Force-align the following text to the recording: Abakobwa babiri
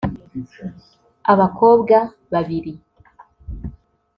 Abakobwa 1.31 1.97
babiri 2.31 2.71